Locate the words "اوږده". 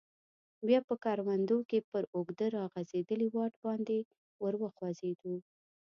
2.15-2.47